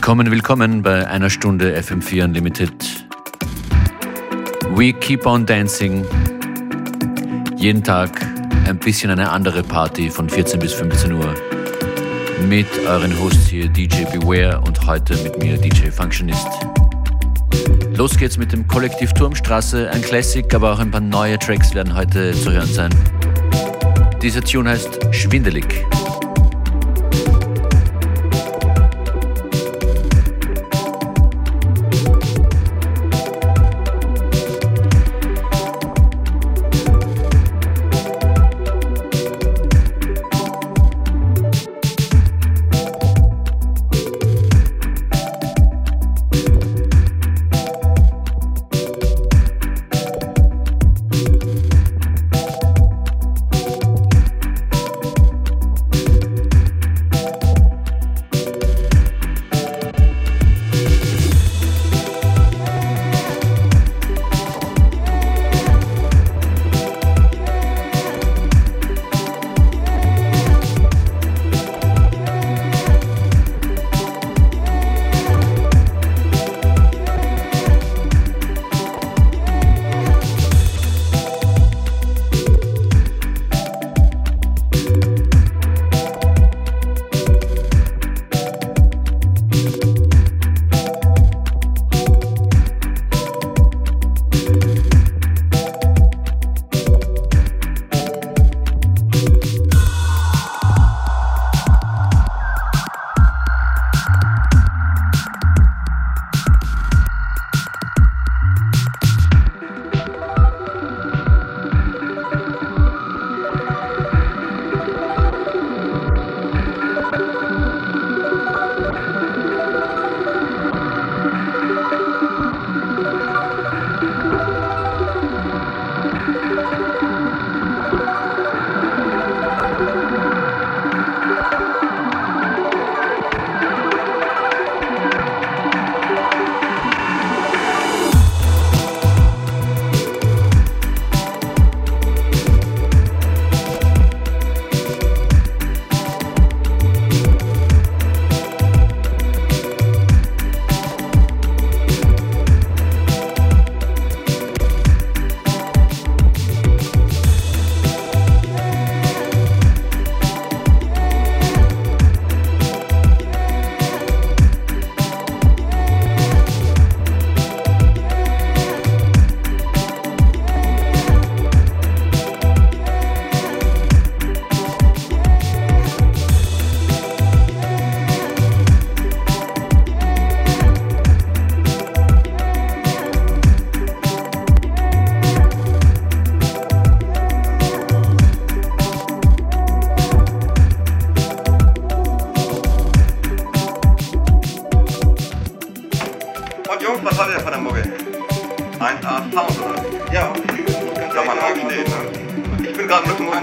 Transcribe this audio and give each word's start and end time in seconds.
Willkommen, 0.00 0.30
willkommen 0.30 0.82
bei 0.82 1.06
einer 1.06 1.28
Stunde 1.28 1.78
FM4 1.78 2.24
Unlimited. 2.24 2.72
We 4.74 4.94
keep 4.94 5.26
on 5.26 5.44
dancing. 5.44 6.06
Jeden 7.58 7.84
Tag 7.84 8.18
ein 8.66 8.78
bisschen 8.78 9.10
eine 9.10 9.30
andere 9.30 9.62
Party 9.62 10.08
von 10.08 10.26
14 10.26 10.58
bis 10.58 10.72
15 10.72 11.12
Uhr. 11.12 11.34
Mit 12.48 12.66
euren 12.88 13.20
Hosts 13.20 13.48
hier 13.48 13.68
DJ 13.68 14.04
Beware 14.04 14.62
und 14.62 14.86
heute 14.86 15.18
mit 15.18 15.38
mir 15.38 15.58
DJ 15.58 15.90
Functionist. 15.90 16.48
Los 17.92 18.16
geht's 18.16 18.38
mit 18.38 18.52
dem 18.52 18.66
Kollektiv 18.66 19.12
Turmstraße, 19.12 19.90
ein 19.90 20.00
Classic, 20.00 20.54
aber 20.54 20.72
auch 20.72 20.78
ein 20.78 20.90
paar 20.90 21.02
neue 21.02 21.38
Tracks 21.38 21.74
werden 21.74 21.94
heute 21.94 22.32
zu 22.32 22.50
hören 22.50 22.72
sein. 22.72 22.90
Dieser 24.22 24.40
Tune 24.40 24.70
heißt 24.70 25.14
Schwindelig. 25.14 25.84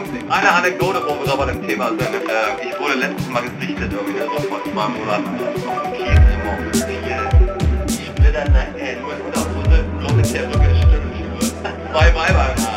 Gedanken. 0.03 0.31
Eine 0.31 0.51
Anekdote, 0.51 1.01
wo 1.07 1.19
wir 1.19 1.25
da 1.25 1.35
bei 1.35 1.45
dem 1.45 1.65
Thema 1.67 1.89
sind. 1.89 2.01
Äh, 2.01 2.69
ich 2.69 2.79
wurde 2.79 2.95
letztes 2.95 3.27
Mal 3.29 3.43
gesichtet, 3.43 3.91
irgendwie, 3.91 4.19
so 4.19 4.47
vor 4.47 4.63
zwei 4.63 4.87
Monaten. 4.87 5.25
Auf 5.67 5.83
dem 5.83 5.93
Kies 5.93 6.07
immer 6.07 6.57
mit 6.61 6.75
vier 6.75 8.05
Splittern, 8.05 8.55
äh, 8.77 8.95
nur 8.99 9.13
in 9.13 9.21
Unterhose, 9.21 9.83
bloß 9.99 10.13
mit 10.13 10.33
der 10.33 10.47
Rücke, 10.47 10.75
Stimmt, 10.75 11.91
Zwei 11.91 12.15
Weiber. 12.15 12.76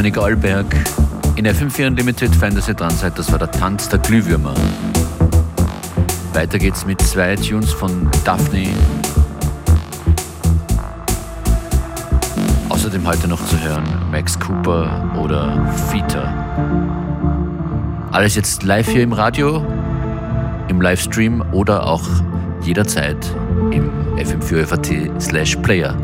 Dominik 0.00 0.16
Alberg. 0.16 0.74
In 1.36 1.46
FM4 1.46 1.88
Unlimited 1.88 2.34
fein, 2.34 2.54
dass 2.54 2.68
ihr 2.68 2.74
dran 2.74 2.88
seid. 2.88 3.18
Das 3.18 3.30
war 3.32 3.38
der 3.38 3.50
Tanz 3.50 3.86
der 3.90 3.98
Glühwürmer. 3.98 4.54
Weiter 6.32 6.58
geht's 6.58 6.86
mit 6.86 7.02
zwei 7.02 7.36
Tunes 7.36 7.70
von 7.70 8.08
Daphne. 8.24 8.70
Außerdem 12.70 13.06
heute 13.06 13.28
noch 13.28 13.44
zu 13.44 13.60
hören 13.60 13.84
Max 14.10 14.40
Cooper 14.40 15.18
oder 15.18 15.70
Fita. 15.90 16.32
Alles 18.10 18.36
jetzt 18.36 18.62
live 18.62 18.88
hier 18.88 19.02
im 19.02 19.12
Radio, 19.12 19.66
im 20.68 20.80
Livestream 20.80 21.44
oder 21.52 21.86
auch 21.86 22.08
jederzeit 22.62 23.18
im 23.70 23.90
fm4fat 24.16 25.20
slash 25.20 25.56
player. 25.56 25.94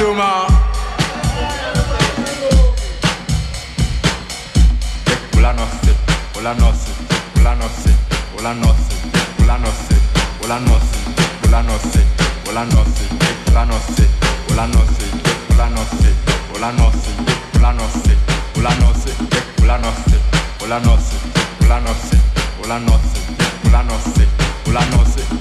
Zuma. 0.00 0.46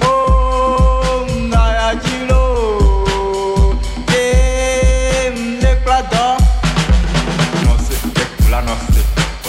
Oh, 0.01 1.25
ngayajilo. 1.49 2.38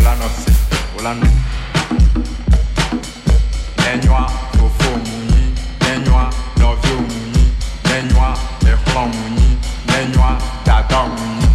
ulanose 0.00 0.50
ulanu 0.98 1.26
nenywa 3.78 4.30
fofo 4.56 4.90
munyi 5.04 5.44
nenywa 5.80 6.22
nɔvio 6.58 6.96
munyi 7.08 7.44
nenywa 7.88 8.28
exlɔ 8.70 9.02
munyi 9.14 9.48
nenywa 9.88 10.30
dada 10.66 11.00
munyi 11.14 11.48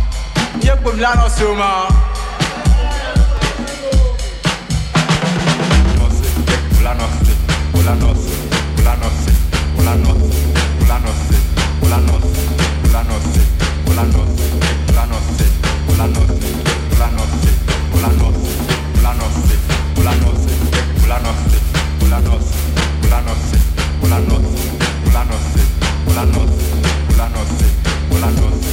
míegbe 0.61 0.89
mi 0.95 1.01
lanɔse 1.01 1.43
o 1.45 1.55
ma. 1.55 1.69
ulanose 5.99 6.27
ulanose 6.79 7.33
ulanose 7.77 8.31
ulanose 8.79 9.31
ulanose 9.79 10.31
ulanose 10.81 11.37
ulanose 11.83 12.41
ulanose 12.85 13.41
ulanose 13.89 14.33
ulanose 14.89 15.45
ulanose 15.89 16.37
ulanose. 16.95 17.64
Bolanos, 22.15 22.45
Bolanos, 23.01 23.37
Bolanos, 23.99 24.41
Bolanos, 25.03 25.41
Bolanos, 26.05 26.49
Bolanos, 27.09 27.49
Bolanos, 27.49 27.49
Bolanos, 28.09 28.64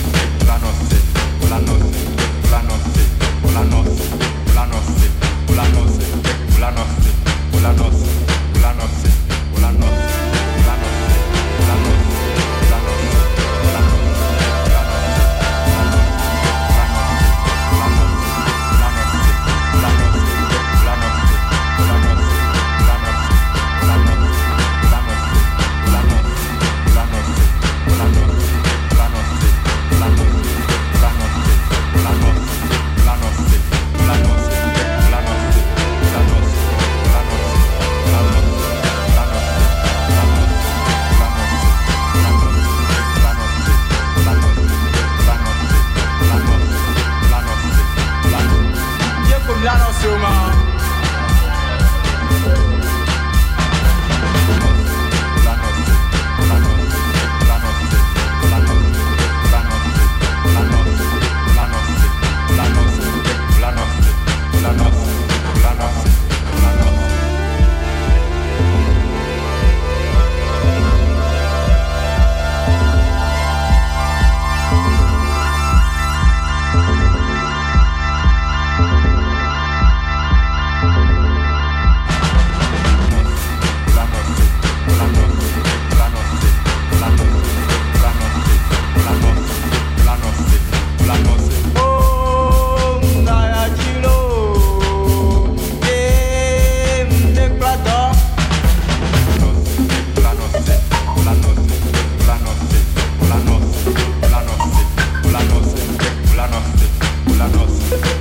da 107.43 107.49
nossa. 107.49 108.12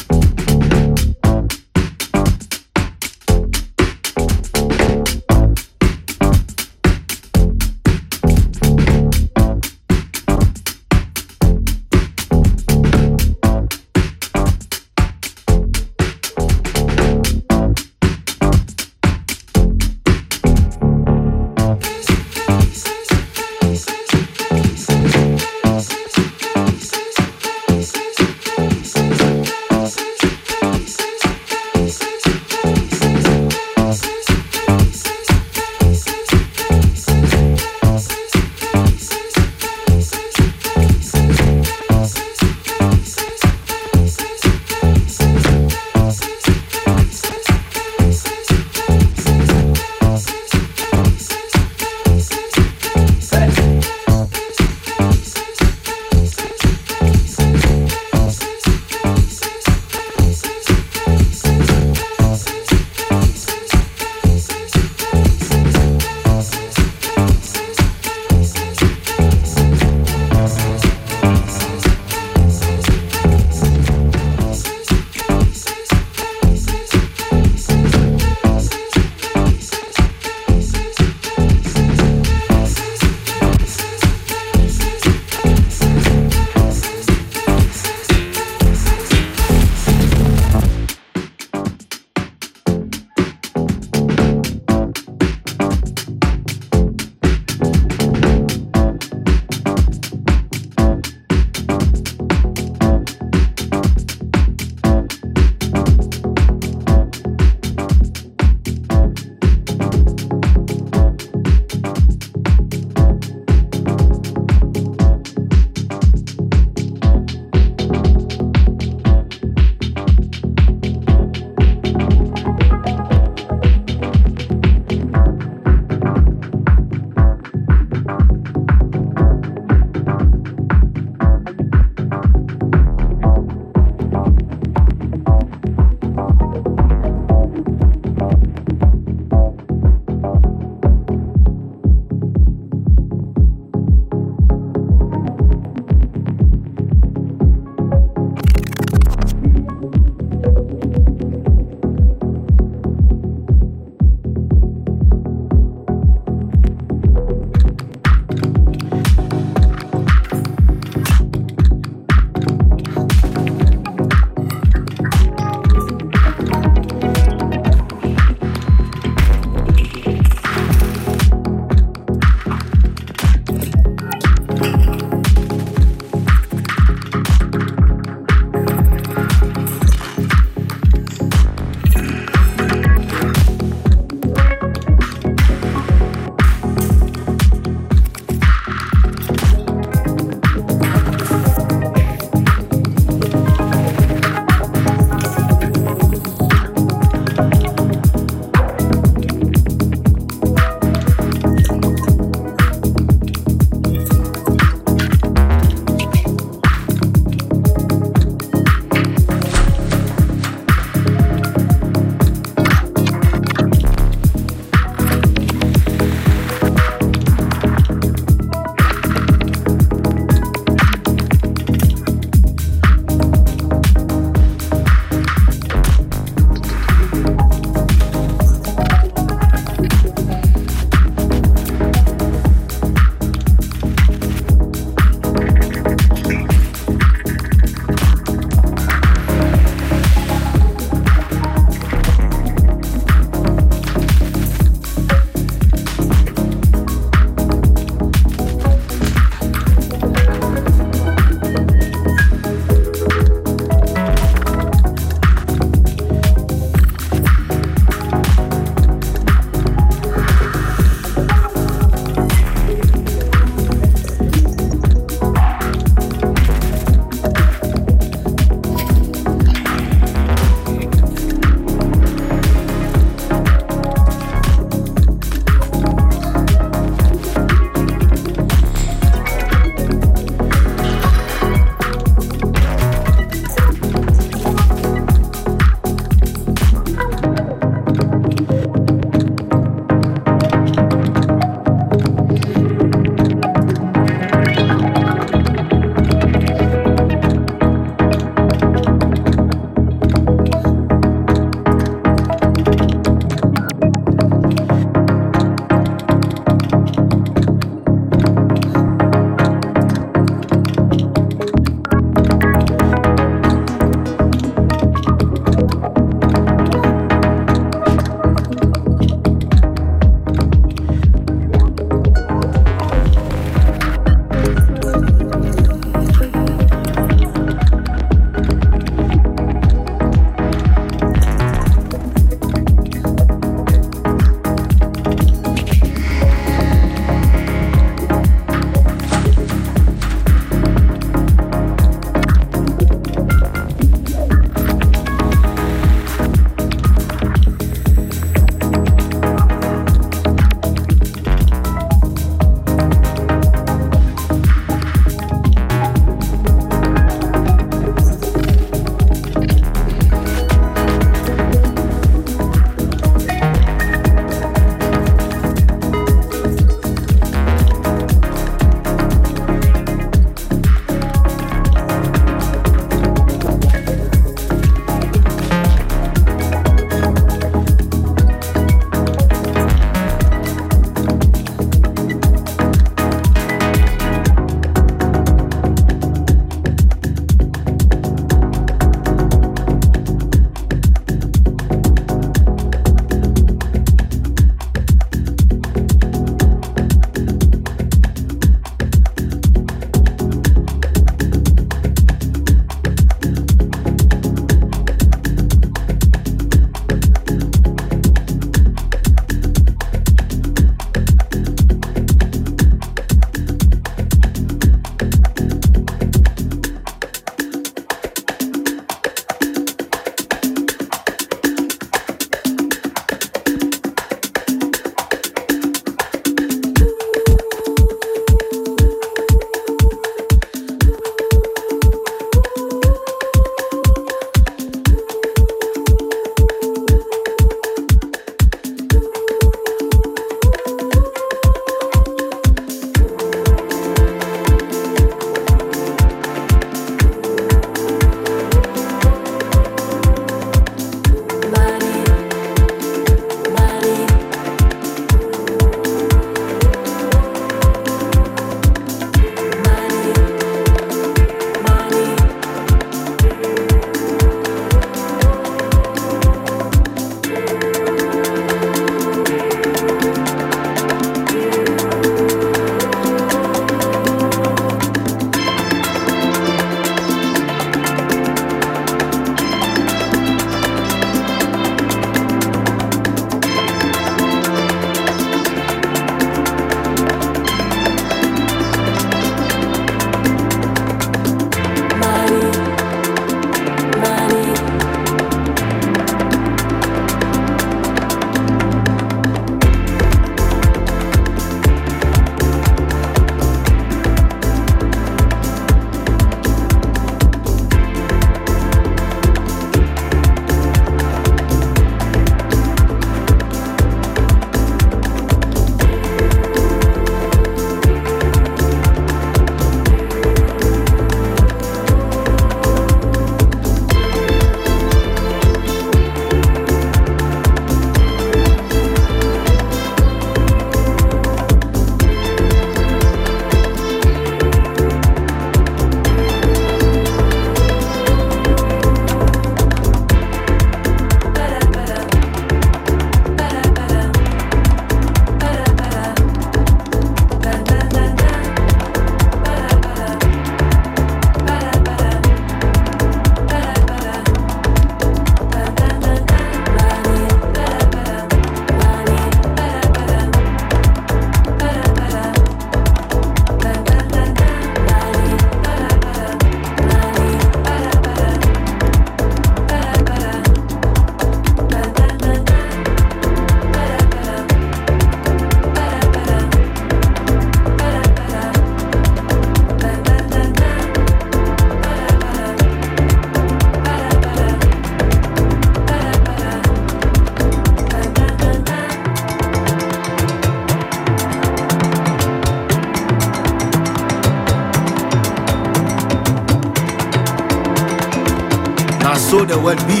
The 599.52 599.58
word 599.58 599.76
be. 599.86 600.00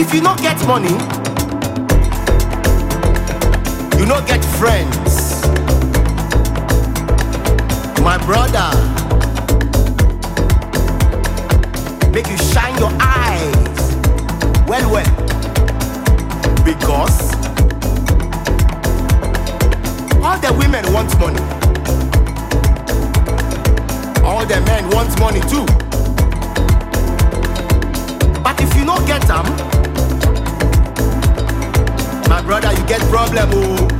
If 0.00 0.14
you 0.14 0.22
not 0.22 0.40
get 0.40 0.56
money, 0.66 0.96
you 3.98 4.06
not 4.06 4.26
get 4.26 4.42
friends. 4.56 5.42
My 8.00 8.16
brother, 8.24 8.68
make 12.10 12.26
you 12.28 12.38
shine 12.38 12.78
your 12.78 12.92
eyes. 13.00 13.96
Well, 14.66 14.90
well, 14.90 15.12
because 16.64 17.34
all 20.24 20.38
the 20.38 20.54
women 20.58 20.90
want 20.90 21.18
money. 21.20 21.42
All 24.24 24.46
the 24.46 24.60
men 24.62 24.88
want 24.88 25.20
money 25.20 25.40
too. 25.40 25.85
If 28.58 28.76
you 28.76 28.84
don't 28.84 29.06
get 29.06 29.22
them, 29.22 29.44
my 32.28 32.42
brother, 32.42 32.72
you 32.72 32.86
get 32.86 33.00
problem. 33.10 33.50
Oh. 33.52 33.95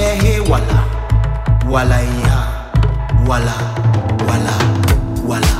Èyàn 0.00 0.20
he 0.20 0.38
wàlà 0.50 0.78
wàlà 1.72 1.98
èyàn 1.98 2.44
wàlà 3.28 3.56
wàlà 4.28 4.54
wàlà. 5.28 5.56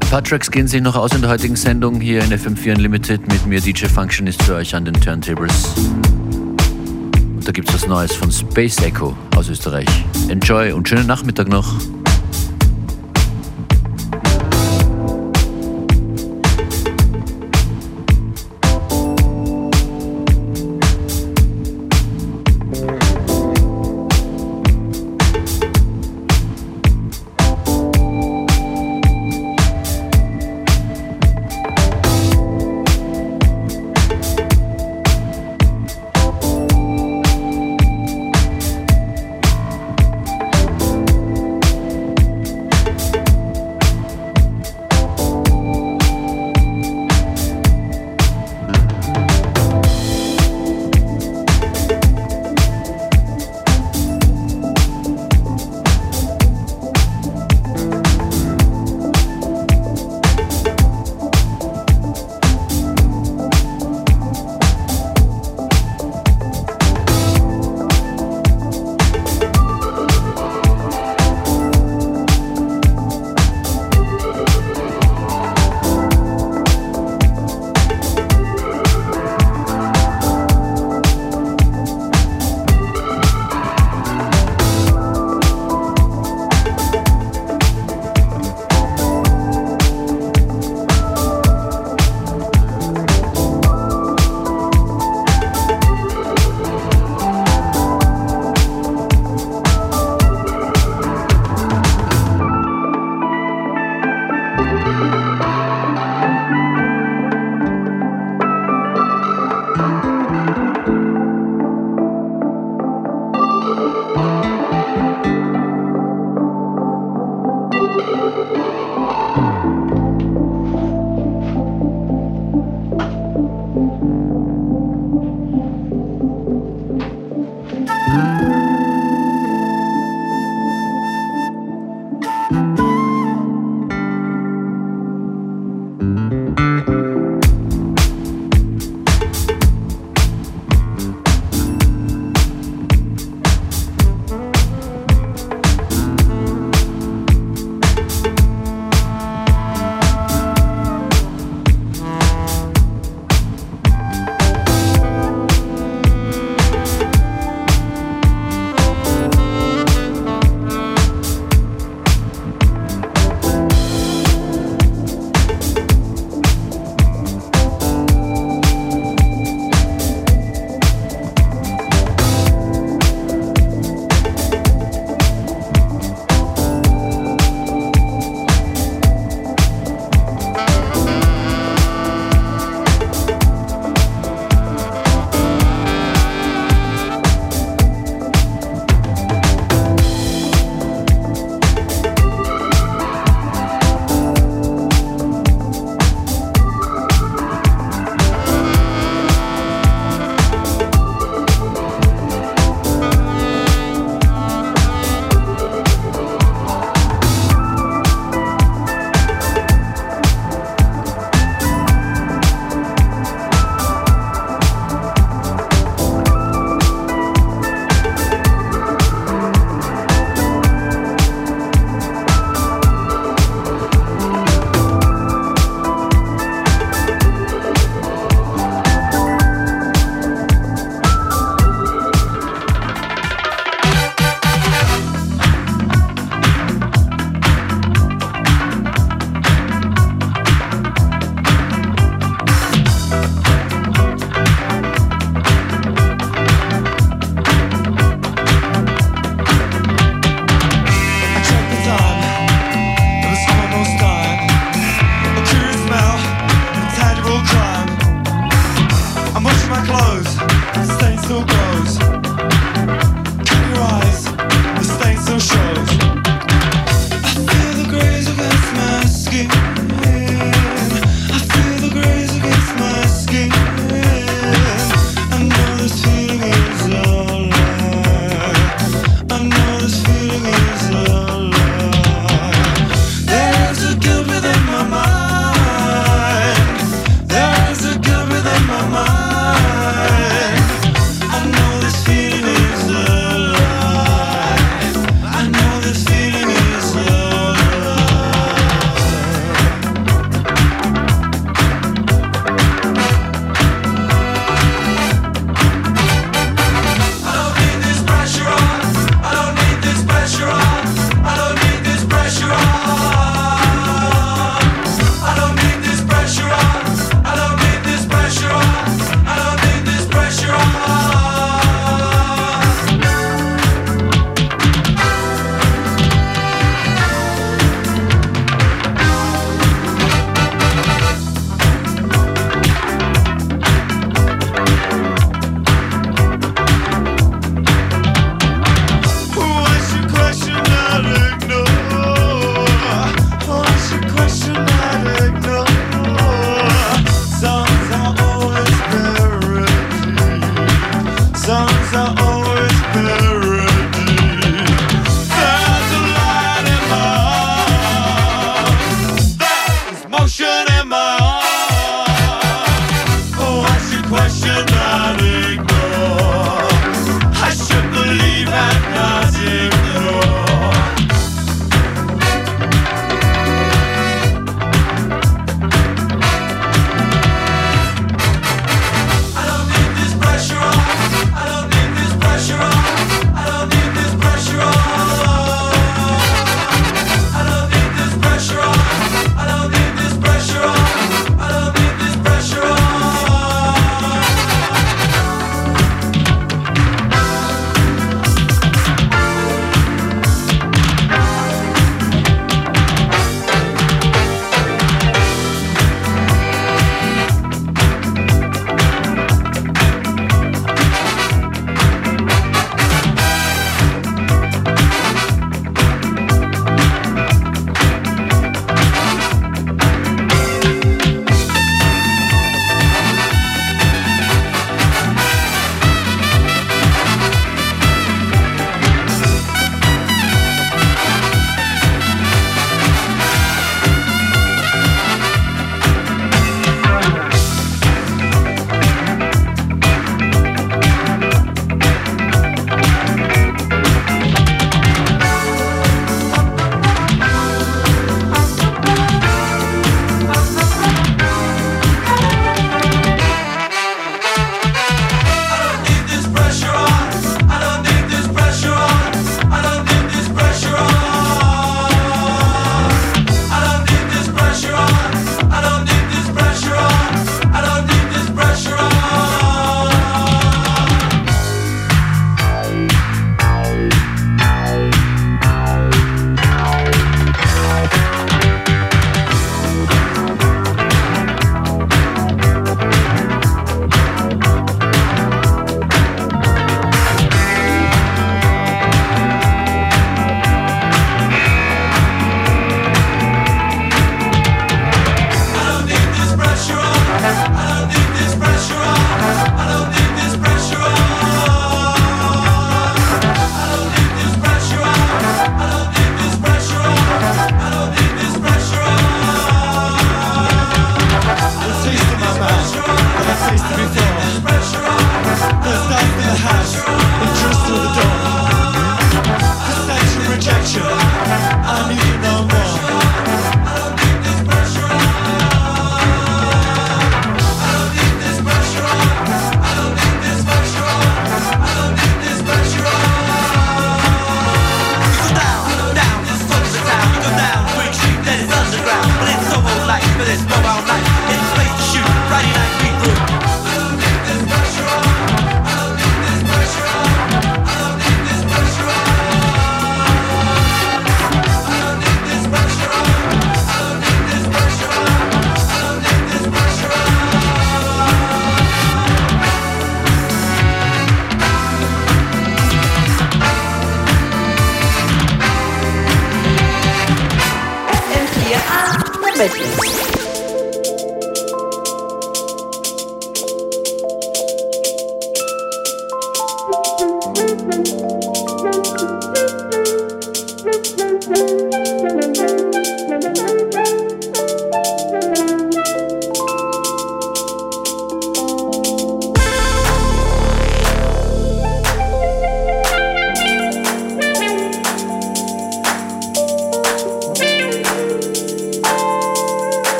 Ein 0.00 0.10
paar 0.10 0.22
Tracks 0.24 0.50
gehen 0.50 0.66
sich 0.66 0.82
noch 0.82 0.96
aus 0.96 1.12
in 1.12 1.20
der 1.20 1.30
heutigen 1.30 1.56
Sendung 1.56 2.00
hier 2.00 2.24
in 2.24 2.32
FM4 2.32 2.74
Unlimited 2.76 3.20
mit 3.28 3.46
mir 3.46 3.60
DJ 3.60 3.86
Functionist 3.86 4.42
für 4.42 4.54
euch 4.54 4.74
an 4.74 4.84
den 4.84 4.94
Turntables. 4.94 5.68
Und 5.76 7.46
da 7.46 7.52
gibt's 7.52 7.74
was 7.74 7.86
Neues 7.86 8.12
von 8.14 8.32
Space 8.32 8.78
Echo 8.82 9.16
aus 9.36 9.48
Österreich. 9.48 9.88
Enjoy 10.28 10.72
und 10.72 10.88
schönen 10.88 11.06
Nachmittag 11.06 11.48
noch. 11.48 11.74